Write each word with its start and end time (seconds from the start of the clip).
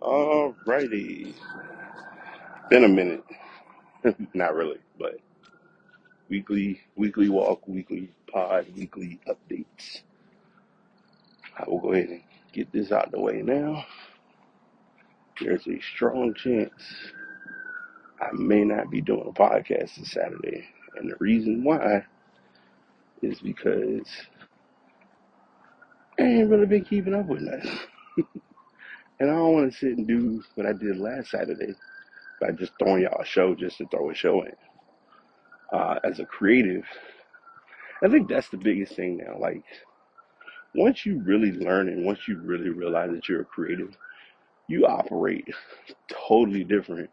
Alrighty. 0.00 1.34
Been 2.70 2.84
a 2.84 2.88
minute. 2.88 3.24
Not 4.34 4.54
really, 4.54 4.78
but 4.98 5.18
weekly 6.28 6.80
weekly 6.96 7.28
walk, 7.28 7.66
weekly 7.66 8.10
pod, 8.30 8.66
weekly 8.76 9.18
updates. 9.28 10.02
I 11.58 11.68
will 11.68 11.80
go 11.80 11.92
ahead 11.92 12.08
and 12.10 12.22
get 12.52 12.70
this 12.72 12.92
out 12.92 13.06
of 13.06 13.12
the 13.12 13.20
way 13.20 13.42
now. 13.42 13.84
There's 15.40 15.66
a 15.66 15.80
strong 15.80 16.34
chance 16.34 16.72
I 18.20 18.32
may 18.32 18.64
not 18.64 18.90
be 18.90 19.00
doing 19.00 19.26
a 19.28 19.32
podcast 19.32 19.96
this 19.96 20.12
Saturday. 20.12 20.68
And 20.96 21.10
the 21.10 21.16
reason 21.20 21.64
why 21.64 22.04
is 23.22 23.40
because 23.40 24.08
I 26.18 26.22
ain't 26.22 26.50
really 26.50 26.66
been 26.66 26.84
keeping 26.84 27.14
up 27.14 27.26
with 27.26 27.40
nothing. 27.42 27.78
And 29.20 29.30
I 29.30 29.34
don't 29.34 29.52
want 29.52 29.72
to 29.72 29.78
sit 29.78 29.98
and 29.98 30.06
do 30.06 30.42
what 30.54 30.66
I 30.66 30.72
did 30.72 30.96
last 30.98 31.30
Saturday 31.30 31.74
by 32.40 32.52
just 32.52 32.72
throwing 32.78 33.02
y'all 33.02 33.20
a 33.20 33.24
show 33.26 33.54
just 33.54 33.78
to 33.78 33.86
throw 33.88 34.10
a 34.10 34.14
show 34.14 34.42
in. 34.42 34.52
Uh, 35.72 35.98
as 36.04 36.20
a 36.20 36.24
creative, 36.24 36.84
I 38.02 38.08
think 38.08 38.28
that's 38.28 38.48
the 38.48 38.56
biggest 38.56 38.94
thing 38.94 39.18
now. 39.18 39.38
Like, 39.38 39.64
once 40.74 41.04
you 41.04 41.20
really 41.20 41.52
learn 41.52 41.88
and 41.88 42.04
once 42.04 42.28
you 42.28 42.38
really 42.38 42.70
realize 42.70 43.10
that 43.10 43.28
you're 43.28 43.42
a 43.42 43.46
creative, 43.46 43.96
you 44.68 44.86
operate 44.86 45.48
totally 46.08 46.64
different 46.64 47.10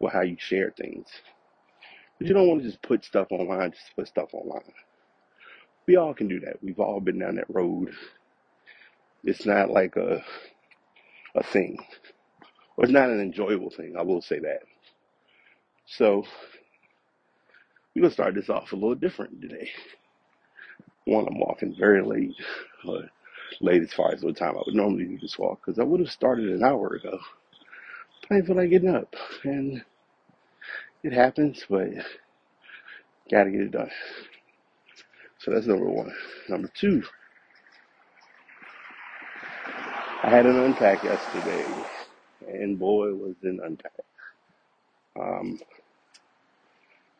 with 0.00 0.12
how 0.12 0.22
you 0.22 0.36
share 0.38 0.72
things. 0.76 1.06
But 2.18 2.28
you 2.28 2.34
don't 2.34 2.48
want 2.48 2.62
to 2.62 2.68
just 2.68 2.82
put 2.82 3.04
stuff 3.04 3.28
online 3.30 3.72
just 3.72 3.96
put 3.96 4.08
stuff 4.08 4.34
online. 4.34 4.72
We 5.86 5.96
all 5.96 6.12
can 6.12 6.28
do 6.28 6.40
that. 6.40 6.62
We've 6.62 6.78
all 6.80 7.00
been 7.00 7.18
down 7.18 7.36
that 7.36 7.48
road. 7.48 7.92
It's 9.24 9.46
not 9.46 9.70
like 9.70 9.96
a, 9.96 10.22
a 11.38 11.42
thing. 11.42 11.78
Or 12.76 12.84
it's 12.84 12.92
not 12.92 13.10
an 13.10 13.20
enjoyable 13.20 13.70
thing, 13.70 13.96
I 13.96 14.02
will 14.02 14.22
say 14.22 14.38
that. 14.40 14.60
So 15.86 16.24
we're 17.94 18.02
gonna 18.02 18.12
start 18.12 18.34
this 18.34 18.50
off 18.50 18.72
a 18.72 18.76
little 18.76 18.94
different 18.94 19.40
today. 19.40 19.70
One, 21.06 21.26
I'm 21.26 21.40
walking 21.40 21.74
very 21.78 22.02
late, 22.02 22.34
late 23.60 23.82
as 23.82 23.92
far 23.92 24.12
as 24.12 24.22
what 24.22 24.36
time 24.36 24.56
I 24.56 24.62
would 24.66 24.74
normally 24.74 25.06
do 25.06 25.18
this 25.18 25.38
walk, 25.38 25.60
because 25.64 25.78
I 25.78 25.84
would 25.84 26.00
have 26.00 26.10
started 26.10 26.50
an 26.50 26.62
hour 26.62 26.94
ago. 26.94 27.18
But 28.22 28.30
I 28.30 28.34
didn't 28.34 28.46
feel 28.46 28.56
like 28.56 28.70
getting 28.70 28.94
up, 28.94 29.16
and 29.44 29.82
it 31.02 31.12
happens, 31.12 31.64
but 31.68 31.88
gotta 33.30 33.50
get 33.50 33.62
it 33.62 33.70
done. 33.70 33.90
So 35.38 35.50
that's 35.50 35.66
number 35.66 35.88
one. 35.88 36.14
Number 36.48 36.70
two, 36.74 37.02
I 40.22 40.30
had 40.30 40.46
an 40.46 40.58
unpack 40.58 41.02
yesterday, 41.04 41.86
and 42.46 42.78
boy, 42.78 43.14
was 43.14 43.36
it 43.42 43.48
an 43.48 43.60
unpack. 43.64 43.92
Um, 45.18 45.60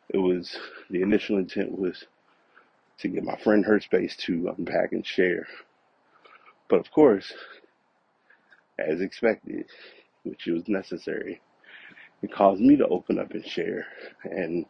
it 0.09 0.17
was 0.17 0.57
the 0.89 1.01
initial 1.03 1.37
intent 1.37 1.77
was 1.77 2.05
to 2.99 3.09
get 3.09 3.23
my 3.23 3.37
friend 3.37 3.65
her 3.65 3.79
space 3.81 4.15
to 4.17 4.53
unpack 4.57 4.93
and 4.93 5.05
share, 5.05 5.47
but 6.69 6.79
of 6.79 6.91
course, 6.91 7.33
as 8.79 9.01
expected, 9.01 9.67
which 10.23 10.47
was 10.47 10.67
necessary, 10.67 11.41
it 12.23 12.31
caused 12.33 12.61
me 12.61 12.77
to 12.77 12.87
open 12.87 13.19
up 13.19 13.31
and 13.31 13.45
share, 13.45 13.87
and 14.23 14.65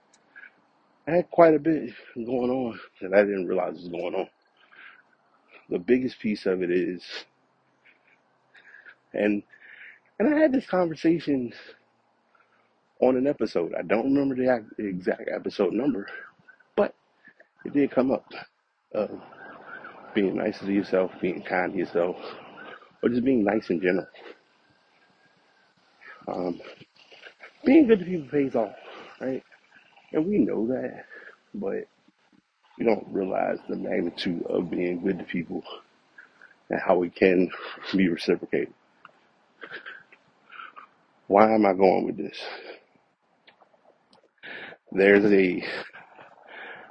I 1.08 1.12
had 1.18 1.32
quite 1.32 1.56
a 1.56 1.60
bit 1.60 1.94
going 2.16 2.52
on 2.52 2.80
that 3.02 3.14
I 3.14 3.24
didn't 3.24 3.48
realize 3.48 3.76
was 3.76 3.90
going 3.90 4.16
on. 4.16 4.30
The 5.70 5.80
biggest 5.80 6.20
piece 6.20 6.46
of 6.46 6.64
it 6.64 6.72
is, 6.72 7.04
and 9.14 9.44
and 10.20 10.34
I 10.34 10.38
had 10.38 10.52
this 10.52 10.66
conversation 10.66 11.54
on 13.02 13.16
an 13.16 13.28
episode. 13.28 13.74
I 13.78 13.84
don't 13.84 14.14
remember 14.14 14.36
the 14.36 14.86
exact 14.86 15.30
episode 15.34 15.74
number, 15.74 16.08
but 16.76 16.94
it 17.66 17.74
did 17.74 17.92
come 17.92 18.12
up. 18.12 18.26
Uh, 18.94 19.08
being 20.14 20.36
nice 20.36 20.60
to 20.60 20.72
yourself, 20.72 21.12
being 21.22 21.42
kind 21.44 21.74
to 21.74 21.80
yourself, 21.80 22.18
or 23.02 23.10
just 23.10 23.24
being 23.24 23.44
nice 23.44 23.70
in 23.70 23.80
general. 23.80 24.08
Um, 26.28 26.60
being 27.66 27.88
good 27.88 28.00
to 28.00 28.06
people 28.06 28.28
pays 28.30 28.56
off, 28.56 28.76
right? 29.22 29.44
And 30.12 30.26
we 30.26 30.40
know 30.40 30.68
that, 30.68 31.06
but 31.54 31.88
we 32.78 32.86
don't 32.86 33.06
realize 33.10 33.58
the 33.68 33.76
magnitude 33.76 34.44
of 34.48 34.70
being 34.70 35.02
good 35.02 35.20
to 35.20 35.26
people 35.26 35.64
and 36.70 36.80
how 36.80 37.04
it 37.04 37.16
can 37.16 37.50
be 37.96 38.08
reciprocated. 38.10 38.74
Why 41.30 41.54
am 41.56 41.68
I 41.68 41.74
going 41.74 42.08
with 42.08 42.18
this? 42.18 42.40
There's 44.92 45.26
a, 45.26 45.64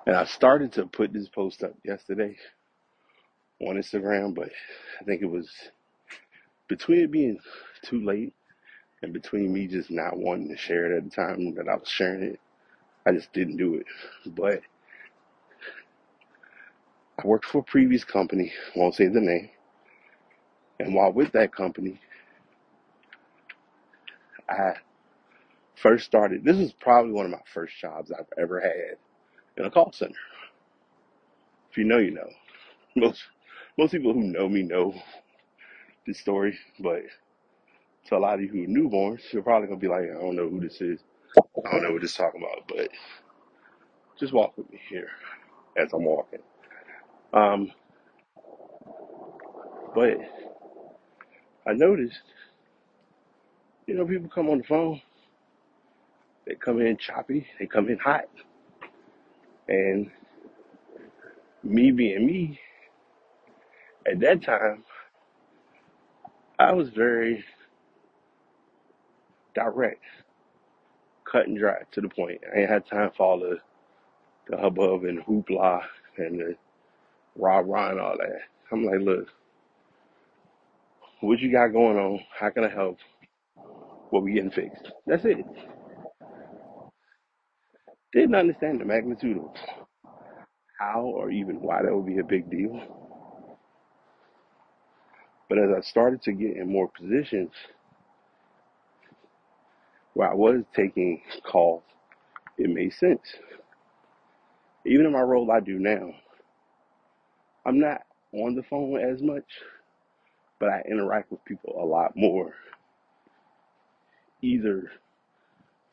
and 0.06 0.16
I 0.16 0.24
started 0.26 0.72
to 0.74 0.86
put 0.86 1.12
this 1.12 1.28
post 1.28 1.64
up 1.64 1.74
yesterday 1.84 2.36
on 3.62 3.76
Instagram, 3.76 4.34
but 4.34 4.50
I 5.00 5.04
think 5.04 5.22
it 5.22 5.30
was 5.30 5.50
between 6.68 7.00
it 7.00 7.12
being 7.12 7.38
too 7.84 8.04
late 8.04 8.34
and 9.02 9.12
between 9.12 9.52
me 9.52 9.66
just 9.66 9.90
not 9.90 10.18
wanting 10.18 10.48
to 10.50 10.56
share 10.56 10.92
it 10.92 10.98
at 10.98 11.04
the 11.04 11.10
time 11.10 11.54
that 11.56 11.68
I 11.68 11.76
was 11.76 11.88
sharing 11.88 12.22
it, 12.22 12.40
I 13.06 13.12
just 13.12 13.32
didn't 13.32 13.58
do 13.58 13.74
it. 13.76 13.86
But 14.26 14.60
I 17.22 17.26
worked 17.26 17.46
for 17.46 17.58
a 17.58 17.64
previous 17.64 18.04
company, 18.04 18.52
won't 18.76 18.94
say 18.96 19.08
the 19.08 19.20
name, 19.20 19.50
and 20.80 20.94
while 20.94 21.12
with 21.12 21.32
that 21.32 21.54
company, 21.54 22.00
I 24.48 24.74
first 25.76 26.06
started, 26.06 26.44
this 26.44 26.56
was 26.56 26.72
probably 26.72 27.12
one 27.12 27.26
of 27.26 27.32
my 27.32 27.40
first 27.52 27.74
jobs 27.80 28.12
I've 28.12 28.26
ever 28.38 28.60
had 28.60 28.96
in 29.56 29.64
a 29.64 29.70
call 29.70 29.92
center. 29.92 30.14
If 31.70 31.78
you 31.78 31.84
know, 31.84 31.98
you 31.98 32.12
know. 32.12 32.28
Most, 32.96 33.22
most 33.78 33.92
people 33.92 34.12
who 34.12 34.22
know 34.24 34.48
me 34.48 34.62
know 34.62 34.94
this 36.06 36.18
story, 36.18 36.58
but 36.80 37.02
to 38.06 38.16
a 38.16 38.18
lot 38.18 38.34
of 38.34 38.40
you 38.42 38.48
who 38.48 38.64
are 38.64 38.66
newborns, 38.66 39.20
you're 39.32 39.42
probably 39.42 39.68
gonna 39.68 39.80
be 39.80 39.88
like, 39.88 40.04
I 40.04 40.20
don't 40.20 40.36
know 40.36 40.48
who 40.48 40.60
this 40.60 40.80
is. 40.80 41.00
I 41.66 41.70
don't 41.70 41.82
know 41.84 41.92
what 41.92 42.02
this 42.02 42.12
is 42.12 42.16
talking 42.16 42.42
about, 42.42 42.68
but 42.68 42.88
just 44.18 44.32
walk 44.32 44.56
with 44.56 44.70
me 44.70 44.80
here 44.88 45.08
as 45.76 45.92
I'm 45.92 46.04
walking. 46.04 46.40
Um, 47.32 47.72
but 49.94 50.18
I 51.66 51.74
noticed, 51.74 52.20
you 53.88 53.94
know, 53.94 54.06
people 54.06 54.28
come 54.28 54.50
on 54.50 54.58
the 54.58 54.64
phone, 54.64 55.00
they 56.46 56.54
come 56.54 56.80
in 56.80 56.98
choppy, 56.98 57.46
they 57.58 57.66
come 57.66 57.88
in 57.88 57.98
hot, 57.98 58.26
and 59.68 60.10
me 61.64 61.90
being 61.90 62.26
me, 62.26 62.60
at 64.06 64.20
that 64.20 64.42
time, 64.42 64.84
I 66.58 66.72
was 66.72 66.90
very 66.90 67.44
direct, 69.54 70.04
cut 71.30 71.46
and 71.46 71.58
dry 71.58 71.78
to 71.92 72.00
the 72.02 72.08
point. 72.08 72.40
I 72.54 72.60
ain't 72.60 72.70
had 72.70 72.86
time 72.86 73.10
for 73.16 73.26
all 73.26 73.40
the, 73.40 73.58
the 74.48 74.58
hubbub 74.58 75.04
and 75.04 75.24
hoopla 75.24 75.82
and 76.18 76.40
the 76.40 76.56
rah 77.36 77.62
rah 77.64 77.90
and 77.90 78.00
all 78.00 78.16
that. 78.18 78.40
I'm 78.72 78.84
like, 78.84 79.00
look, 79.00 79.28
what 81.20 81.40
you 81.40 81.52
got 81.52 81.68
going 81.68 81.98
on? 81.98 82.20
How 82.38 82.50
can 82.50 82.64
I 82.64 82.70
help? 82.70 82.98
What 84.10 84.22
we 84.22 84.34
getting 84.34 84.50
fixed? 84.50 84.90
That's 85.06 85.24
it. 85.24 85.44
Didn't 88.12 88.34
understand 88.34 88.80
the 88.80 88.84
magnitude 88.86 89.38
of 89.38 89.54
how 90.78 91.02
or 91.02 91.30
even 91.30 91.60
why 91.60 91.82
that 91.82 91.94
would 91.94 92.06
be 92.06 92.18
a 92.18 92.24
big 92.24 92.50
deal. 92.50 92.80
But 95.48 95.58
as 95.58 95.70
I 95.76 95.80
started 95.80 96.22
to 96.22 96.32
get 96.32 96.56
in 96.56 96.70
more 96.72 96.88
positions 96.88 97.50
where 100.14 100.30
I 100.30 100.34
was 100.34 100.62
taking 100.74 101.22
calls, 101.50 101.82
it 102.58 102.70
made 102.70 102.92
sense. 102.94 103.22
Even 104.86 105.06
in 105.06 105.12
my 105.12 105.20
role 105.20 105.50
I 105.50 105.60
do 105.60 105.78
now, 105.78 106.10
I'm 107.66 107.78
not 107.80 108.02
on 108.32 108.54
the 108.54 108.62
phone 108.64 109.00
as 109.00 109.22
much, 109.22 109.44
but 110.60 110.70
I 110.70 110.82
interact 110.90 111.30
with 111.30 111.44
people 111.44 111.74
a 111.80 111.84
lot 111.84 112.12
more, 112.16 112.54
either 114.42 114.90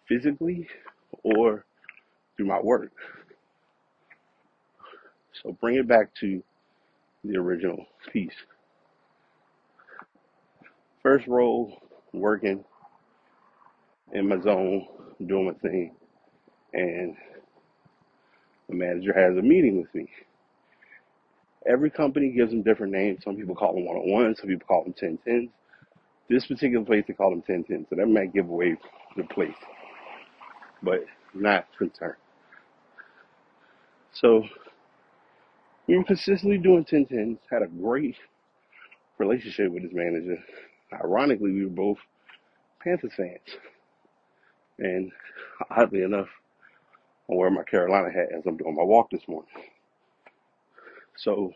physically 0.07 0.67
or 1.23 1.65
through 2.35 2.47
my 2.47 2.59
work. 2.59 2.91
So 5.43 5.51
bring 5.53 5.75
it 5.77 5.87
back 5.87 6.13
to 6.21 6.41
the 7.23 7.37
original 7.37 7.85
piece. 8.11 8.35
First 11.03 11.27
role, 11.27 11.81
working 12.13 12.63
in 14.13 14.27
my 14.27 14.41
zone, 14.41 14.87
doing 15.25 15.47
my 15.47 15.53
thing, 15.53 15.95
and 16.73 17.15
the 18.69 18.75
manager 18.75 19.13
has 19.13 19.37
a 19.37 19.41
meeting 19.41 19.77
with 19.77 19.93
me. 19.93 20.07
Every 21.67 21.89
company 21.89 22.31
gives 22.31 22.51
them 22.51 22.61
different 22.61 22.93
names. 22.93 23.23
Some 23.23 23.35
people 23.35 23.55
call 23.55 23.73
them 23.73 23.85
one 23.85 23.97
on 23.97 24.11
one, 24.11 24.35
some 24.35 24.47
people 24.47 24.67
call 24.67 24.83
them 24.83 24.93
ten 24.93 25.17
tens. 25.25 25.49
This 26.29 26.45
particular 26.47 26.85
place 26.85 27.05
they 27.07 27.13
call 27.13 27.31
them 27.31 27.43
1010, 27.47 27.87
so 27.89 27.95
that 27.95 28.07
might 28.07 28.33
give 28.33 28.49
away 28.49 28.77
the 29.17 29.23
place, 29.25 29.55
but 30.83 31.05
not 31.33 31.67
concerned. 31.77 32.15
So 34.13 34.43
we 35.87 35.97
were 35.97 36.05
consistently 36.05 36.57
doing 36.59 36.85
1010s, 36.85 37.39
had 37.51 37.63
a 37.63 37.67
great 37.67 38.17
relationship 39.19 39.71
with 39.71 39.83
his 39.83 39.93
manager. 39.93 40.37
Ironically, 40.93 41.51
we 41.51 41.65
were 41.65 41.71
both 41.71 41.97
Panthers 42.83 43.13
fans, 43.17 43.39
and 44.79 45.11
oddly 45.71 46.03
enough, 46.03 46.29
I'm 47.29 47.37
wearing 47.37 47.55
my 47.55 47.63
Carolina 47.63 48.11
hat 48.11 48.29
as 48.37 48.43
I'm 48.47 48.57
doing 48.57 48.75
my 48.75 48.83
walk 48.83 49.09
this 49.11 49.27
morning. 49.27 49.49
So 51.17 51.53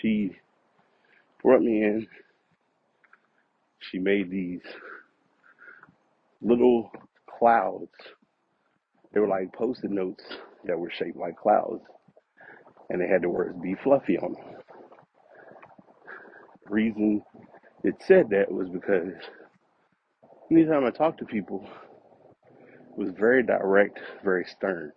she 0.00 0.36
brought 1.42 1.62
me 1.62 1.84
in. 1.84 2.08
She 3.92 3.98
made 3.98 4.30
these 4.30 4.62
little 6.40 6.90
clouds. 7.28 7.92
They 9.12 9.20
were 9.20 9.28
like 9.28 9.52
post-it 9.52 9.90
notes 9.90 10.24
that 10.64 10.78
were 10.78 10.90
shaped 10.90 11.18
like 11.18 11.36
clouds, 11.36 11.82
and 12.88 13.02
they 13.02 13.06
had 13.06 13.20
the 13.20 13.28
words 13.28 13.54
"Be 13.60 13.74
Fluffy" 13.74 14.16
on 14.16 14.32
them. 14.32 14.44
The 16.64 16.74
reason 16.74 17.22
it 17.84 17.96
said 18.00 18.30
that 18.30 18.50
was 18.50 18.70
because 18.70 19.12
anytime 20.50 20.86
I 20.86 20.90
talked 20.90 21.18
to 21.18 21.26
people, 21.26 21.68
it 22.78 22.98
was 22.98 23.10
very 23.10 23.42
direct, 23.42 24.00
very 24.24 24.46
stern, 24.46 24.92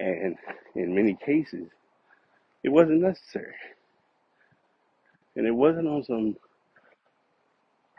and 0.00 0.36
in 0.74 0.92
many 0.92 1.16
cases, 1.24 1.68
it 2.64 2.70
wasn't 2.70 3.00
necessary. 3.00 3.54
And 5.36 5.46
it 5.46 5.52
wasn't 5.52 5.86
on 5.86 6.02
some 6.02 6.36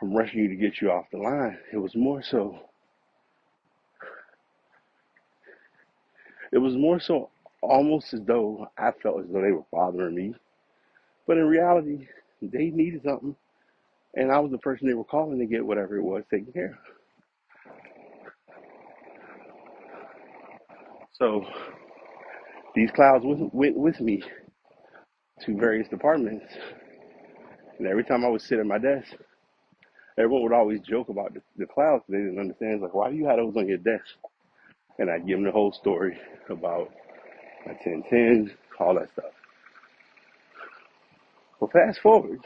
I'm 0.01 0.13
rushing 0.13 0.39
you 0.39 0.49
to 0.49 0.55
get 0.55 0.81
you 0.81 0.91
off 0.91 1.05
the 1.11 1.17
line. 1.17 1.57
It 1.73 1.77
was 1.77 1.95
more 1.95 2.21
so. 2.23 2.59
It 6.51 6.57
was 6.57 6.75
more 6.75 6.99
so 6.99 7.29
almost 7.61 8.13
as 8.13 8.21
though 8.25 8.67
I 8.77 8.91
felt 9.03 9.21
as 9.21 9.25
though 9.31 9.41
they 9.41 9.51
were 9.51 9.65
bothering 9.71 10.15
me, 10.15 10.33
but 11.27 11.37
in 11.37 11.45
reality, 11.45 12.07
they 12.41 12.69
needed 12.69 13.03
something, 13.03 13.35
and 14.15 14.31
I 14.31 14.39
was 14.39 14.51
the 14.51 14.57
person 14.57 14.87
they 14.87 14.93
were 14.93 15.03
calling 15.03 15.39
to 15.39 15.45
get 15.45 15.65
whatever 15.65 15.97
it 15.97 16.03
was 16.03 16.23
taken 16.31 16.51
care 16.51 16.71
of. 16.71 16.77
So 21.11 21.45
these 22.73 22.89
clouds 22.91 23.25
went, 23.25 23.53
went 23.53 23.77
with 23.77 23.99
me 23.99 24.23
to 25.45 25.57
various 25.57 25.87
departments, 25.89 26.45
and 27.77 27.87
every 27.87 28.05
time 28.05 28.23
I 28.25 28.29
would 28.29 28.41
sit 28.41 28.59
at 28.59 28.65
my 28.65 28.77
desk, 28.77 29.13
everyone 30.19 30.43
would 30.43 30.53
always 30.53 30.81
joke 30.81 31.09
about 31.09 31.33
the, 31.33 31.41
the 31.57 31.65
clouds. 31.65 32.03
They 32.09 32.17
didn't 32.17 32.39
understand. 32.39 32.75
It's 32.75 32.83
like, 32.83 32.93
why 32.93 33.09
do 33.09 33.15
you 33.15 33.27
have 33.27 33.37
those 33.37 33.55
on 33.55 33.67
your 33.67 33.77
desk? 33.77 34.05
And 34.99 35.09
I'd 35.09 35.25
give 35.25 35.37
them 35.37 35.45
the 35.45 35.51
whole 35.51 35.71
story 35.71 36.17
about 36.49 36.91
my 37.65 37.73
1010, 37.73 38.51
all 38.79 38.95
that 38.95 39.11
stuff. 39.13 39.31
Well, 41.59 41.69
fast 41.71 42.01
forward, 42.01 42.41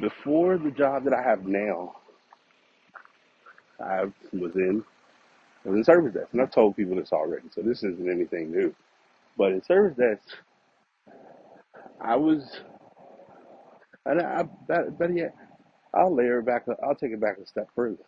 before 0.00 0.58
the 0.58 0.70
job 0.70 1.04
that 1.04 1.14
I 1.14 1.22
have 1.22 1.46
now, 1.46 1.96
I 3.80 4.04
was 4.32 4.52
in, 4.56 4.84
I 5.64 5.68
was 5.68 5.78
in 5.78 5.84
service 5.84 6.14
desk. 6.14 6.28
And 6.32 6.42
I've 6.42 6.50
told 6.52 6.76
people 6.76 6.96
this 6.96 7.12
already, 7.12 7.48
so 7.54 7.62
this 7.62 7.82
isn't 7.82 8.10
anything 8.10 8.50
new. 8.50 8.74
But 9.36 9.52
in 9.52 9.62
service 9.64 9.96
desk, 9.96 10.38
I 12.00 12.16
was, 12.16 12.60
and 14.06 14.20
I, 14.20 14.44
better, 14.68 14.90
better 14.90 15.12
yet, 15.12 15.34
I'll 15.94 16.14
layer 16.14 16.40
it 16.40 16.46
back, 16.46 16.66
I'll 16.82 16.94
take 16.94 17.12
it 17.12 17.20
back 17.20 17.38
a 17.38 17.46
step 17.46 17.68
further. 17.74 17.98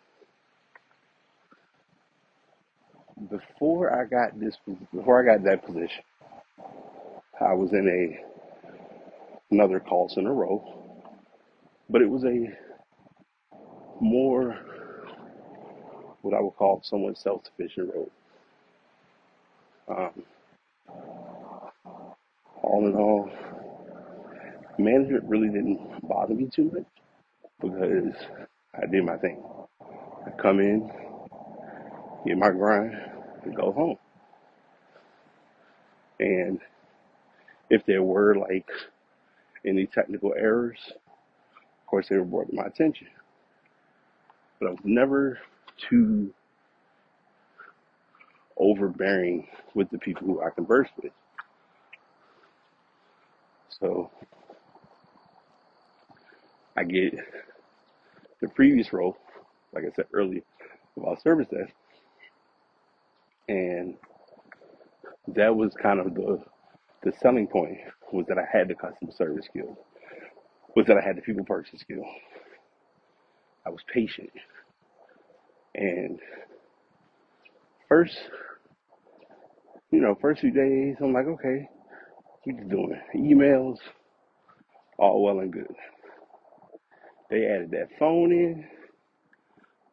Before 3.29 3.93
I 3.93 4.05
got 4.05 4.39
this, 4.39 4.57
before 4.93 5.21
I 5.21 5.35
got 5.37 5.43
that 5.45 5.65
position, 5.65 6.03
I 7.41 7.53
was 7.53 7.71
in 7.73 7.87
a 7.87 8.23
another 9.51 9.79
call 9.79 10.09
center 10.09 10.33
role, 10.33 11.03
but 11.89 12.01
it 12.01 12.09
was 12.09 12.23
a 12.25 12.49
more 14.01 14.57
what 16.21 16.33
I 16.35 16.41
would 16.41 16.55
call 16.55 16.81
somewhat 16.83 17.17
self-sufficient 17.17 17.91
role. 17.93 18.11
Um, 19.89 20.23
all 22.63 22.87
in 22.87 22.95
all, 22.95 23.31
management 24.79 25.23
really 25.25 25.49
didn't 25.49 26.07
bother 26.07 26.33
me 26.33 26.49
too 26.53 26.71
much 26.73 26.85
because 27.61 28.13
I 28.75 28.85
did 28.87 29.03
my 29.03 29.17
thing. 29.17 29.43
I 30.25 30.31
come 30.41 30.59
in, 30.59 30.91
get 32.25 32.37
my 32.37 32.49
grind, 32.51 32.95
and 33.43 33.55
go 33.55 33.71
home. 33.71 33.97
And 36.19 36.59
if 37.69 37.85
there 37.85 38.03
were 38.03 38.35
like 38.35 38.67
any 39.65 39.85
technical 39.87 40.33
errors, 40.37 40.79
of 40.87 41.87
course 41.87 42.07
they 42.09 42.17
were 42.17 42.25
brought 42.25 42.49
to 42.49 42.55
my 42.55 42.65
attention. 42.65 43.07
But 44.59 44.67
I 44.67 44.71
was 44.71 44.79
never 44.83 45.39
too 45.89 46.33
overbearing 48.57 49.47
with 49.75 49.89
the 49.91 49.99
people 49.99 50.27
who 50.27 50.41
I 50.41 50.49
conversed 50.49 50.93
with. 51.01 51.11
So 53.79 54.09
I 56.77 56.85
get 56.85 57.15
the 58.41 58.49
previous 58.49 58.93
role, 58.93 59.17
like 59.73 59.83
I 59.85 59.91
said 59.95 60.05
earlier, 60.13 60.41
about 60.97 61.21
service 61.21 61.47
desk, 61.49 61.73
and 63.49 63.95
that 65.29 65.55
was 65.55 65.73
kind 65.81 65.99
of 65.99 66.13
the 66.15 66.43
the 67.03 67.13
selling 67.21 67.47
point 67.47 67.77
was 68.11 68.25
that 68.27 68.37
I 68.37 68.45
had 68.51 68.67
the 68.69 68.75
customer 68.75 69.11
service 69.11 69.45
skill, 69.45 69.77
was 70.75 70.87
that 70.87 70.97
I 70.97 71.01
had 71.01 71.17
the 71.17 71.21
people 71.21 71.45
person 71.45 71.77
skill. 71.79 72.05
I 73.65 73.69
was 73.69 73.81
patient, 73.93 74.31
and 75.75 76.19
first, 77.89 78.17
you 79.91 80.01
know, 80.01 80.15
first 80.21 80.41
few 80.41 80.51
days, 80.51 80.97
I'm 81.01 81.13
like, 81.13 81.27
okay, 81.27 81.69
we 82.45 82.53
just 82.53 82.69
doing 82.69 82.99
emails, 83.15 83.77
all 84.97 85.23
well 85.23 85.39
and 85.39 85.51
good. 85.53 85.75
They 87.29 87.45
added 87.45 87.71
that 87.71 87.89
phone 87.99 88.31
in. 88.31 88.65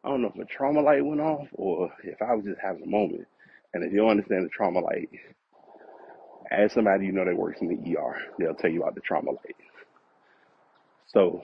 I 0.03 0.09
don't 0.09 0.21
know 0.21 0.31
if 0.33 0.41
a 0.41 0.45
trauma 0.45 0.81
light 0.81 1.05
went 1.05 1.21
off 1.21 1.47
or 1.53 1.91
if 2.03 2.21
I 2.21 2.33
was 2.35 2.45
just 2.45 2.59
having 2.61 2.83
a 2.83 2.89
moment. 2.89 3.27
And 3.73 3.83
if 3.83 3.91
you 3.91 3.99
don't 3.99 4.11
understand 4.11 4.45
the 4.45 4.49
trauma 4.49 4.79
light, 4.79 5.09
ask 6.51 6.73
somebody 6.73 7.07
you 7.07 7.11
know 7.11 7.25
that 7.25 7.35
works 7.35 7.61
in 7.61 7.67
the 7.69 7.97
ER. 7.97 8.17
They'll 8.39 8.55
tell 8.55 8.71
you 8.71 8.83
about 8.83 8.95
the 8.95 9.01
trauma 9.01 9.31
light. 9.31 9.55
So 11.07 11.43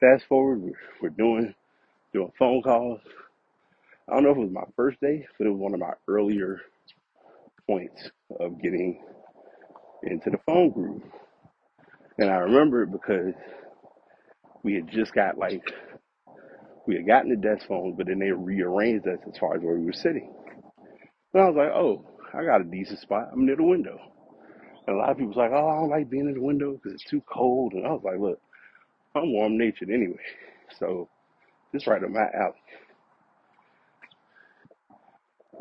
fast 0.00 0.24
forward, 0.28 0.62
we're, 0.62 0.72
we're 1.02 1.08
doing 1.10 1.54
doing 2.12 2.32
phone 2.38 2.62
calls. 2.62 3.00
I 4.08 4.14
don't 4.14 4.24
know 4.24 4.30
if 4.30 4.38
it 4.38 4.40
was 4.40 4.50
my 4.52 4.64
first 4.76 5.00
day, 5.00 5.26
but 5.38 5.46
it 5.46 5.50
was 5.50 5.60
one 5.60 5.74
of 5.74 5.80
my 5.80 5.92
earlier 6.08 6.60
points 7.66 8.10
of 8.40 8.60
getting 8.62 9.02
into 10.04 10.30
the 10.30 10.38
phone 10.46 10.70
group. 10.70 11.02
And 12.18 12.30
I 12.30 12.36
remember 12.36 12.82
it 12.82 12.92
because 12.92 13.34
we 14.64 14.74
had 14.74 14.88
just 14.90 15.14
got 15.14 15.38
like 15.38 15.62
we 16.86 16.96
had 16.96 17.06
gotten 17.06 17.30
the 17.30 17.36
desk 17.36 17.66
phones, 17.68 17.94
but 17.96 18.06
then 18.06 18.18
they 18.18 18.32
rearranged 18.32 19.06
us 19.06 19.18
as 19.28 19.38
far 19.38 19.56
as 19.56 19.62
where 19.62 19.76
we 19.78 19.84
were 19.84 19.92
sitting. 19.92 20.32
And 21.32 21.42
I 21.42 21.46
was 21.46 21.56
like, 21.56 21.68
oh, 21.68 22.04
I 22.34 22.44
got 22.44 22.62
a 22.62 22.64
decent 22.64 23.00
spot. 23.00 23.28
I'm 23.32 23.46
near 23.46 23.56
the 23.56 23.62
window. 23.62 23.98
And 24.86 24.96
a 24.96 24.98
lot 24.98 25.10
of 25.10 25.18
people 25.18 25.34
was 25.34 25.36
like, 25.36 25.50
oh, 25.52 25.68
I 25.68 25.80
don't 25.80 25.90
like 25.90 26.10
being 26.10 26.28
in 26.28 26.34
the 26.34 26.40
window 26.40 26.72
because 26.72 26.94
it's 26.94 27.10
too 27.10 27.22
cold. 27.30 27.74
And 27.74 27.86
I 27.86 27.90
was 27.90 28.02
like, 28.02 28.18
look, 28.18 28.40
I'm 29.14 29.32
warm 29.32 29.58
natured 29.58 29.90
anyway. 29.90 30.16
So 30.78 31.08
this 31.72 31.86
right 31.86 32.02
up 32.02 32.10
my 32.10 32.20
alley. 32.34 32.54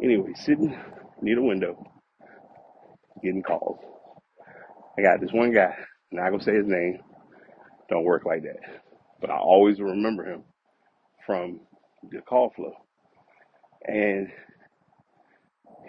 Anyway, 0.02 0.32
sitting 0.36 0.78
near 1.22 1.36
the 1.36 1.42
window, 1.42 1.84
getting 3.22 3.44
calls. 3.44 3.80
I 4.98 5.02
got 5.02 5.20
this 5.20 5.34
one 5.34 5.54
guy, 5.54 5.76
not 6.12 6.32
gonna 6.32 6.44
say 6.44 6.56
his 6.56 6.68
name, 6.68 7.00
don't 7.90 8.06
work 8.06 8.26
like 8.26 8.44
that. 8.44 8.60
But 9.22 9.32
I 9.32 9.38
always 9.38 9.80
remember 9.80 10.26
him 10.26 10.44
from 11.26 11.62
the 12.12 12.22
call 12.22 12.52
flow. 12.56 12.74
And 13.88 14.30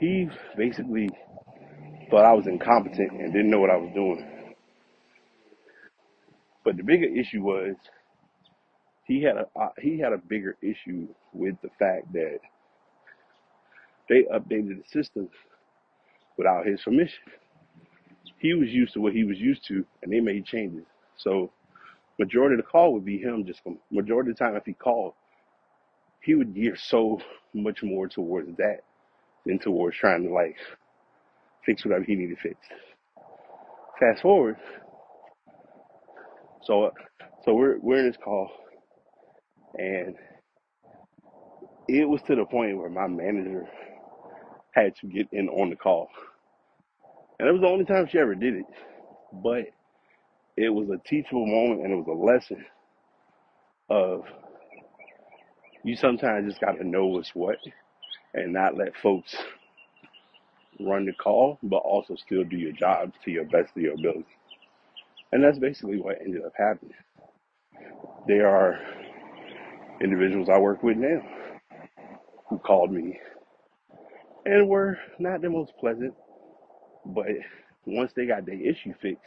he 0.00 0.28
basically 0.56 1.10
thought 2.10 2.24
I 2.26 2.34
was 2.34 2.46
incompetent 2.46 3.12
and 3.12 3.32
didn't 3.32 3.50
know 3.50 3.60
what 3.60 3.70
I 3.70 3.76
was 3.76 3.92
doing. 3.94 4.26
But 6.64 6.76
the 6.78 6.84
bigger 6.84 7.06
issue 7.06 7.42
was 7.42 7.76
he 9.06 9.22
had 9.22 9.36
a 9.36 9.46
uh, 9.60 9.70
he 9.80 9.98
had 10.00 10.12
a 10.14 10.18
bigger 10.18 10.56
issue 10.62 11.08
with 11.32 11.56
the 11.62 11.70
fact 11.78 12.12
that 12.14 12.38
they 14.08 14.24
updated 14.24 14.78
the 14.82 14.84
system 14.92 15.28
without 16.38 16.66
his 16.66 16.82
permission. 16.82 17.20
He 18.38 18.54
was 18.54 18.70
used 18.70 18.94
to 18.94 19.00
what 19.00 19.14
he 19.14 19.24
was 19.24 19.38
used 19.38 19.66
to, 19.68 19.84
and 20.02 20.12
they 20.12 20.20
made 20.20 20.46
changes. 20.46 20.84
So 21.16 21.52
majority 22.18 22.54
of 22.54 22.58
the 22.64 22.70
call 22.70 22.94
would 22.94 23.04
be 23.04 23.18
him. 23.18 23.44
Just 23.46 23.60
majority 23.90 24.30
of 24.30 24.36
the 24.38 24.44
time, 24.44 24.56
if 24.56 24.64
he 24.66 24.74
called, 24.74 25.14
he 26.22 26.34
would 26.34 26.54
gear 26.54 26.76
so 26.76 27.20
much 27.54 27.82
more 27.82 28.08
towards 28.08 28.56
that 28.58 28.80
than 29.46 29.58
towards 29.58 29.96
trying 29.96 30.24
to 30.24 30.32
like 30.32 30.56
fix 31.66 31.84
whatever 31.84 32.04
he 32.04 32.16
needed 32.16 32.38
fixed. 32.40 32.70
Fast 34.00 34.22
forward, 34.22 34.56
so 36.64 36.84
uh, 36.84 36.90
so 37.44 37.54
we're 37.54 37.78
we're 37.80 37.98
in 38.00 38.06
this 38.08 38.18
call, 38.22 38.50
and 39.76 40.16
it 41.88 42.08
was 42.08 42.22
to 42.28 42.36
the 42.36 42.44
point 42.46 42.78
where 42.78 42.90
my 42.90 43.08
manager 43.08 43.66
had 44.72 44.94
to 44.96 45.06
get 45.08 45.28
in 45.32 45.48
on 45.48 45.70
the 45.70 45.76
call, 45.76 46.08
and 47.38 47.48
it 47.48 47.52
was 47.52 47.60
the 47.60 47.68
only 47.68 47.84
time 47.84 48.08
she 48.10 48.18
ever 48.18 48.34
did 48.34 48.54
it. 48.54 48.66
But 49.32 49.66
it 50.56 50.70
was 50.70 50.88
a 50.90 51.08
teachable 51.08 51.46
moment, 51.46 51.82
and 51.82 51.92
it 51.92 51.96
was 51.96 52.08
a 52.08 52.24
lesson 52.24 52.64
of 53.90 54.24
you 55.84 55.96
sometimes 55.96 56.48
just 56.48 56.60
got 56.60 56.72
to 56.72 56.84
know 56.84 57.06
what's 57.06 57.34
what, 57.34 57.58
and 58.34 58.52
not 58.52 58.76
let 58.76 58.96
folks 59.02 59.36
run 60.80 61.06
the 61.06 61.12
call, 61.12 61.58
but 61.62 61.78
also 61.78 62.16
still 62.16 62.44
do 62.44 62.56
your 62.56 62.72
job 62.72 63.12
to 63.24 63.30
your 63.30 63.44
best 63.44 63.76
of 63.76 63.82
your 63.82 63.94
ability. 63.94 64.26
And 65.32 65.42
that's 65.44 65.58
basically 65.58 66.00
what 66.00 66.20
ended 66.20 66.44
up 66.44 66.52
happening. 66.56 66.94
There 68.26 68.48
are 68.48 68.78
individuals 70.00 70.48
I 70.48 70.58
work 70.58 70.82
with 70.82 70.96
now 70.96 71.20
who 72.48 72.58
called 72.58 72.92
me 72.92 73.18
and 74.46 74.68
were 74.68 74.98
not 75.18 75.42
the 75.42 75.50
most 75.50 75.72
pleasant, 75.78 76.14
but 77.08 77.26
once 77.86 78.12
they 78.14 78.26
got 78.26 78.46
their 78.46 78.60
issue 78.60 78.94
fixed, 79.00 79.24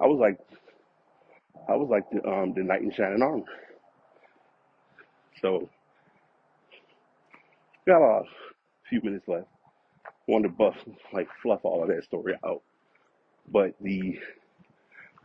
I 0.00 0.06
was 0.06 0.18
like, 0.20 0.38
I 1.68 1.76
was 1.76 1.88
like 1.90 2.10
the 2.10 2.28
um 2.28 2.54
the 2.54 2.62
knight 2.62 2.82
in 2.82 2.92
shining 2.92 3.22
armor. 3.22 3.44
So 5.40 5.68
got 7.86 8.02
a 8.02 8.22
few 8.88 9.00
minutes 9.02 9.28
left. 9.28 9.48
Wanted 10.28 10.48
to 10.48 10.54
buff 10.54 10.76
like 11.12 11.28
fluff 11.42 11.60
all 11.64 11.82
of 11.82 11.88
that 11.88 12.04
story 12.04 12.34
out, 12.46 12.62
but 13.50 13.74
the 13.80 14.18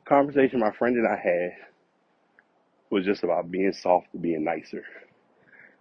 conversation 0.06 0.60
my 0.60 0.72
friend 0.72 0.96
and 0.98 1.08
I 1.08 1.18
had 1.18 1.52
was 2.90 3.06
just 3.06 3.24
about 3.24 3.52
being 3.52 3.74
soft 3.74 4.08
and 4.14 4.22
being 4.22 4.44
nicer. 4.44 4.84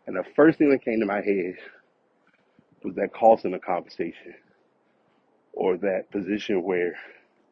And 0.07 0.17
the 0.17 0.25
first 0.35 0.59
thing 0.59 0.71
that 0.71 0.85
came 0.85 1.01
to 1.01 1.07
my 1.07 1.23
head 1.23 1.57
was 2.85 2.95
that 2.97 3.11
center 3.41 3.59
conversation 3.59 4.35
or 5.57 5.79
that 5.79 6.11
position 6.13 6.63
where 6.63 6.97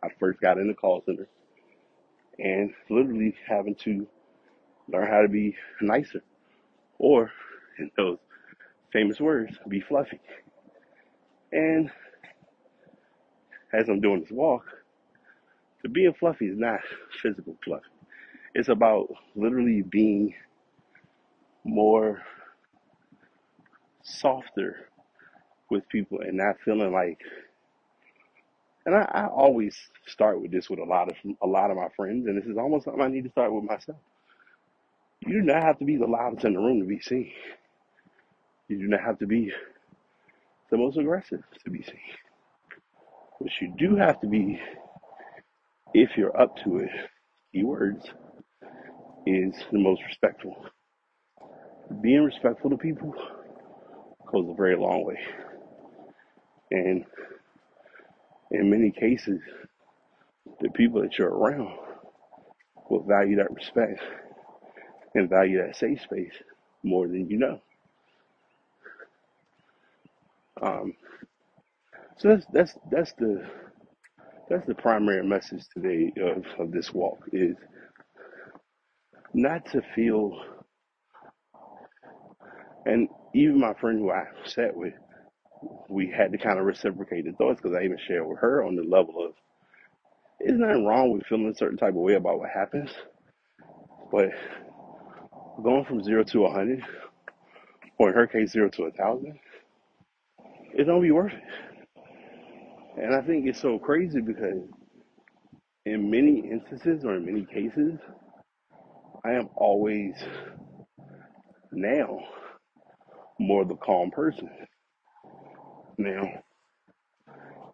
I 0.05 0.09
first 0.21 0.41
got 0.41 0.59
in 0.59 0.69
the 0.69 0.75
call 0.75 1.03
center 1.05 1.27
and 2.39 2.73
literally 2.91 3.35
having 3.49 3.75
to 3.77 4.07
learn 4.89 5.09
how 5.09 5.23
to 5.23 5.29
be 5.29 5.57
nicer 5.81 6.23
or 6.99 7.33
in 7.79 7.91
those 7.97 8.19
famous 8.93 9.21
words, 9.21 9.57
be 9.69 9.81
fluffy. 9.81 10.21
And 11.53 11.91
as 13.73 13.89
I'm 13.89 14.01
doing 14.01 14.21
this 14.21 14.31
walk, 14.31 14.67
the 15.83 15.89
being 15.89 16.15
fluffy 16.15 16.47
is 16.47 16.59
not 16.59 16.81
physical 17.23 17.57
fluffy. 17.65 17.85
It's 18.55 18.69
about 18.69 19.09
literally 19.35 19.83
being 19.83 20.35
more 21.65 22.23
softer 24.03 24.89
with 25.71 25.89
people 25.89 26.21
and 26.21 26.37
not 26.37 26.57
feeling 26.65 26.93
like 26.93 27.19
and 28.87 28.95
I, 28.95 29.03
I 29.15 29.27
always 29.27 29.77
start 30.07 30.41
with 30.41 30.53
this 30.53 30.71
with 30.71 30.81
a 30.81 30.85
lot 30.85 31.09
of 31.11 31.17
a 31.43 31.47
lot 31.47 31.71
of 31.71 31.77
my 31.77 31.89
friends 31.97 32.27
and 32.27 32.37
this 32.41 32.49
is 32.49 32.59
almost 32.59 32.85
something 32.85 33.03
I 33.03 33.09
need 33.09 33.25
to 33.25 33.31
start 33.31 33.53
with 33.53 33.65
myself. 33.65 33.99
You 35.21 35.35
do 35.35 35.43
not 35.43 35.63
have 35.63 35.79
to 35.79 35.85
be 35.85 35.97
the 35.97 36.07
loudest 36.07 36.45
in 36.45 36.55
the 36.55 36.61
room 36.61 36.81
to 36.81 36.87
be 36.87 37.01
seen. 37.01 37.33
You 38.69 38.79
do 38.79 38.89
not 38.89 39.01
have 39.01 39.19
to 39.21 39.27
be 39.27 39.53
the 40.71 40.77
most 40.79 40.99
aggressive 40.99 41.43
to 41.65 41.71
be 41.71 41.83
seen. 41.83 42.01
What 43.39 43.53
you 43.61 43.75
do 43.79 43.97
have 43.97 44.21
to 44.21 44.29
be, 44.29 44.61
if 45.95 46.11
you're 46.17 46.41
up 46.41 46.57
to 46.65 46.79
it, 46.79 46.91
keywords, 47.55 48.05
is 49.27 49.55
the 49.73 49.79
most 49.79 50.03
respectful. 50.07 50.57
Being 52.03 52.25
respectful 52.25 52.71
to 52.71 52.77
people 52.79 53.15
goes 54.33 54.49
a 54.51 54.55
very 54.55 54.77
long 54.77 55.05
way. 55.05 55.19
And 56.71 57.05
in 58.55 58.71
many 58.71 58.91
cases, 58.93 59.41
the 60.61 60.71
people 60.71 61.03
that 61.03 61.19
you're 61.19 61.31
around 61.31 61.77
will 62.91 63.05
value 63.05 63.37
that 63.37 63.53
respect 63.55 64.01
and 65.15 65.31
value 65.31 65.59
that 65.65 65.77
safe 65.77 66.01
space 66.03 66.33
more 66.83 67.07
than 67.09 67.29
you 67.31 67.39
know. 67.39 67.61
Um, 70.63 70.95
so 72.19 72.29
that's 72.29 72.47
that's 72.53 72.75
that's 72.91 73.13
the 73.15 73.45
that's 74.51 74.67
the 74.67 74.75
primary 74.77 75.27
message 75.27 75.65
today 75.75 76.13
of, 76.23 76.45
of 76.59 76.73
this 76.73 76.93
walk 76.95 77.19
is 77.33 77.57
not 79.35 79.67
to 79.73 79.83
feel 79.95 80.41
and 82.87 83.09
even 83.35 83.61
my 83.61 83.75
friend 83.75 84.01
who 84.01 84.11
I 84.11 84.25
sat 84.47 84.77
with, 84.77 84.95
we 85.89 86.11
had 86.11 86.33
to 86.33 86.39
kind 86.39 86.59
of 86.59 86.67
reciprocate 86.67 87.25
the 87.25 87.33
thoughts 87.33 87.61
because 87.61 87.77
I 87.77 87.85
even 87.85 87.99
shared 88.07 88.27
with 88.27 88.39
her 88.39 88.65
on 88.65 88.77
the 88.77 88.83
level 88.83 89.25
of 89.25 89.33
there's 90.41 90.59
nothing 90.59 90.85
wrong 90.85 91.13
with 91.13 91.27
feeling 91.27 91.49
a 91.49 91.55
certain 91.55 91.79
type 91.79 91.91
of 91.91 91.95
way 91.97 92.15
about 92.15 92.39
what 92.39 92.51
happens, 92.51 92.91
but 94.13 94.29
going 95.63 95.85
from 95.85 96.03
zero 96.03 96.25
to 96.25 96.45
a 96.45 96.53
hundred, 96.53 96.83
or 97.99 98.09
in 98.09 98.15
her 98.15 98.27
case 98.27 98.51
zero 98.51 98.69
to 98.71 98.85
a 98.85 98.91
thousand, 98.91 99.39
it 100.75 100.85
don't 100.85 101.03
be 101.03 101.13
worth 101.13 101.33
it. 101.33 101.43
And 103.03 103.15
I 103.15 103.23
think 103.23 103.47
it's 103.47 103.61
so 103.61 103.79
crazy 103.79 104.21
because 104.21 104.63
in 105.87 106.11
many 106.11 106.41
instances 106.51 107.05
or 107.05 107.17
in 107.17 107.25
many 107.25 107.45
cases, 107.45 107.99
I 109.25 109.33
am 109.33 109.49
always 109.57 110.15
now 111.73 112.21
more 113.39 113.65
the 113.65 113.77
calm 113.77 114.11
person. 114.11 114.49
Now, 115.99 116.25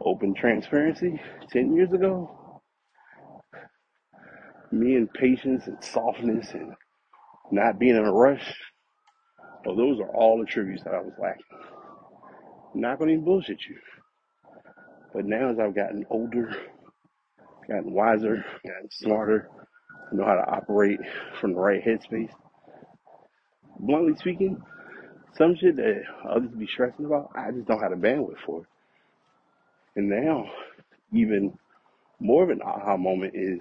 open 0.05 0.35
transparency, 0.35 1.21
10 1.53 1.75
years 1.75 1.93
ago, 1.93 2.31
me 4.73 4.97
and 4.97 5.13
patience 5.13 5.67
and 5.67 5.83
softness 5.83 6.53
and 6.53 6.75
not 7.53 7.79
being 7.79 7.97
in 7.97 8.05
a 8.05 8.13
rush, 8.13 8.55
well, 9.65 9.77
those 9.77 10.01
are 10.01 10.11
all 10.15 10.43
attributes 10.43 10.85
that 10.85 10.95
I 10.95 11.01
was 11.01 11.13
lacking. 11.21 11.45
I'm 12.75 12.81
not 12.81 12.99
gonna 12.99 13.13
even 13.13 13.25
bullshit 13.25 13.61
you. 13.69 13.79
But 15.15 15.27
now 15.27 15.51
as 15.51 15.59
I've 15.59 15.75
gotten 15.75 16.07
older, 16.11 16.51
gotten 17.69 17.93
wiser, 17.93 18.45
gotten 18.67 18.91
smarter, 18.91 19.49
know 20.13 20.25
how 20.25 20.37
to 20.37 20.51
operate 20.51 21.01
from 21.41 21.55
the 21.55 21.61
right 21.61 21.85
headspace. 21.85 22.33
Bluntly 23.81 24.17
speaking, 24.17 24.61
some 25.37 25.57
shit 25.57 25.77
that 25.77 26.03
others 26.29 26.51
be 26.51 26.67
stressing 26.67 27.05
about, 27.07 27.31
I 27.35 27.51
just 27.51 27.67
don't 27.67 27.81
have 27.83 27.91
the 27.91 27.97
bandwidth 27.97 28.39
for. 28.45 28.67
And 29.97 30.09
now, 30.09 30.47
even 31.13 31.59
more 32.21 32.45
of 32.45 32.51
an 32.51 32.63
aha 32.63 32.97
moment 32.97 33.35
is 33.35 33.61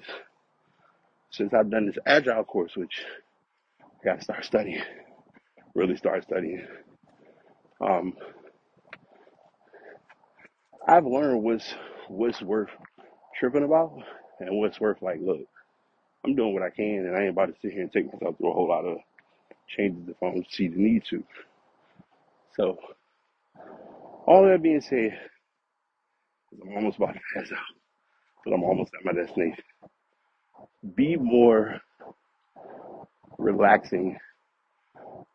since 1.32 1.54
I've 1.54 1.70
done 1.70 1.88
this 1.88 1.98
agile 2.06 2.44
course, 2.44 2.76
which 2.76 3.04
I 3.84 4.06
gotta 4.06 4.24
start 4.24 4.46
studying, 4.46 4.82
really 5.76 5.96
start 5.98 6.24
studying. 6.24 6.66
Um, 7.82 8.14
I've 10.88 11.06
learned 11.06 11.44
what's 11.44 11.74
what's 12.08 12.42
worth 12.42 12.70
tripping 13.40 13.64
about 13.64 13.94
and 14.40 14.58
what's 14.60 14.80
worth 14.80 15.02
like, 15.02 15.20
look, 15.22 15.42
I'm 16.26 16.36
doing 16.36 16.54
what 16.54 16.64
I 16.64 16.70
can, 16.70 17.06
and 17.08 17.16
I 17.16 17.22
ain't 17.22 17.30
about 17.30 17.48
to 17.48 17.56
sit 17.62 17.72
here 17.72 17.84
and 17.84 17.92
take 17.92 18.12
myself 18.12 18.38
through 18.38 18.52
a 18.52 18.54
whole 18.54 18.68
lot 18.68 18.86
of 18.86 18.98
changes 19.68 20.10
if 20.10 20.16
I 20.22 20.32
don't 20.32 20.52
see 20.52 20.68
the 20.68 20.78
need 20.78 21.04
to. 21.10 21.24
So, 22.60 22.78
all 24.28 24.46
that 24.46 24.62
being 24.62 24.82
said, 24.82 25.18
I'm 26.62 26.76
almost 26.76 26.98
about 26.98 27.14
to 27.14 27.20
pass 27.34 27.52
out, 27.54 27.60
but 28.44 28.54
I'm 28.54 28.64
almost 28.64 28.92
at 29.00 29.06
my 29.06 29.14
destination. 29.14 29.64
Be 30.96 31.16
more 31.16 31.80
relaxing 33.38 34.18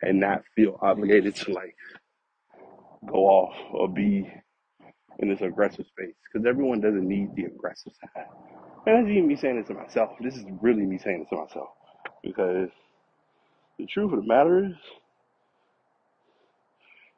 and 0.03 0.21
not 0.21 0.43
feel 0.55 0.79
obligated 0.83 1.35
to 1.37 1.53
like 1.53 1.77
go 3.09 3.21
off 3.27 3.55
or 3.73 3.89
be 3.89 4.31
in 5.21 5.29
this 5.29 5.41
aggressive 5.41 5.87
space 5.87 6.15
because 6.31 6.47
everyone 6.47 6.81
doesn't 6.81 7.09
need 7.09 7.35
the 7.37 7.45
aggressive 7.45 7.93
side. 8.01 8.27
And 8.87 8.99
that's 9.07 9.11
even 9.11 9.29
me 9.29 9.37
saying 9.37 9.59
this 9.59 9.69
to 9.69 9.75
myself. 9.75 10.11
This 10.21 10.37
is 10.37 10.45
really 10.61 10.85
me 10.85 10.99
saying 10.99 11.21
this 11.21 11.31
to 11.31 11.37
myself 11.37 11.69
because 12.23 12.69
the 13.79 13.87
truth 13.87 14.13
of 14.13 14.21
the 14.21 14.27
matter 14.27 14.67
is, 14.67 14.75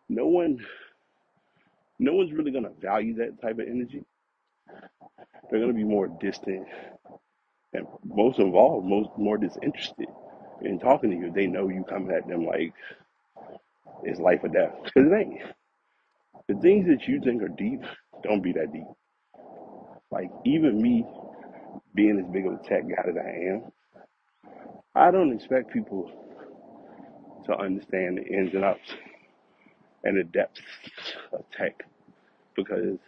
no 0.09 0.27
one 0.27 0.65
no 1.99 2.13
one's 2.13 2.33
really 2.33 2.51
gonna 2.51 2.73
value 2.81 3.15
that 3.17 3.41
type 3.41 3.59
of 3.59 3.67
energy. 3.69 4.05
They're 5.51 5.61
gonna 5.61 5.73
be 5.73 5.85
more 5.85 6.09
distant 6.21 6.67
and 7.73 7.87
most 8.05 8.39
involved, 8.39 8.87
most 8.87 9.11
more 9.17 9.39
disinterested 9.39 10.09
in 10.63 10.79
talking 10.79 11.11
to 11.11 11.17
you. 11.17 11.33
They 11.33 11.47
know 11.47 11.69
you 11.69 11.85
coming 11.89 12.11
at 12.13 12.29
them 12.29 12.47
like 12.47 12.73
it's 14.05 14.21
life 14.21 14.41
or 14.43 14.49
death. 14.49 14.75
Because 14.85 15.11
it 15.11 15.15
ain't. 15.15 15.41
The 16.49 16.55
things 16.57 16.87
that 16.89 17.09
you 17.09 17.21
think 17.21 17.43
are 17.43 17.49
deep 17.49 17.83
don't 18.23 18.43
be 18.43 18.53
that 18.53 18.73
deep. 18.73 18.87
Like 20.11 20.31
even 20.45 20.81
me 20.81 21.05
being 21.95 22.19
as 22.19 22.27
big 22.33 22.47
of 22.47 22.55
a 22.55 22.63
tech 22.69 22.83
guy 22.89 23.11
that 23.13 23.25
I 23.25 23.55
am, 23.55 23.73
I 24.95 25.11
don't 25.11 25.33
expect 25.33 25.73
people 25.73 26.11
to 27.47 27.57
understand 27.57 28.19
the 28.19 28.25
ins 28.25 28.55
and 28.55 28.65
outs 28.65 28.95
and 30.07 30.19
the 30.19 30.25
depths 30.25 30.61
of 31.33 31.45
tech 31.57 31.83
because 32.57 32.99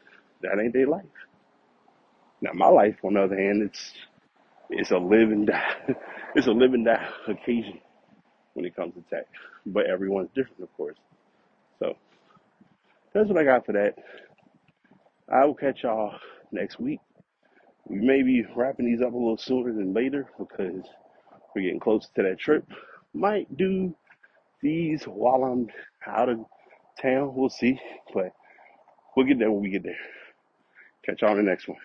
that 0.43 0.59
ain't 0.61 0.73
their 0.73 0.87
life. 0.87 1.05
Now 2.41 2.53
my 2.55 2.69
life, 2.69 2.97
on 3.05 3.15
the 3.15 3.23
other 3.23 3.37
hand, 3.39 3.63
it's 3.63 3.93
it's 4.71 4.91
a 4.91 4.99
live 4.99 5.31
and 5.31 5.47
die. 5.47 5.75
It's 6.35 6.47
a 6.47 6.53
live 6.53 6.75
and 6.75 6.85
die 6.85 7.09
occasion 7.27 7.81
when 8.53 8.67
it 8.67 8.77
comes 8.77 8.95
to 8.95 9.03
tech. 9.11 9.27
But 9.67 9.87
everyone's 9.87 10.29
different, 10.35 10.63
of 10.63 10.73
course. 10.77 10.99
So 11.79 11.95
that's 13.15 13.29
what 13.29 13.39
I 13.39 13.45
got 13.45 13.65
for 13.67 13.73
that. 13.73 13.95
I 15.33 15.47
will 15.47 15.55
catch 15.55 15.83
y'all 15.83 16.15
next 16.53 16.79
week. 16.79 17.01
We 17.87 17.99
may 18.01 18.23
be 18.23 18.45
wrapping 18.55 18.87
these 18.87 19.01
up 19.01 19.15
a 19.15 19.17
little 19.17 19.39
sooner 19.39 19.73
than 19.73 19.95
later 19.95 20.27
because 20.39 20.85
we're 21.55 21.63
getting 21.63 21.81
close 21.81 22.09
to 22.15 22.23
that 22.23 22.39
trip. 22.39 22.65
Might 23.15 23.57
do 23.57 23.95
these 24.63 25.05
while 25.05 25.45
I'm 25.45 25.69
out 26.07 26.29
of 26.29 26.41
town. 27.03 27.35
We'll 27.35 27.51
see. 27.51 27.81
But 28.15 28.33
we'll 29.17 29.27
get 29.27 29.39
there 29.39 29.51
when 29.51 29.63
we 29.63 29.71
get 29.71 29.85
there. 29.85 29.99
Catch 31.05 31.23
y'all 31.23 31.31
on 31.33 31.39
the 31.39 31.43
next 31.43 31.69
one. 31.69 31.79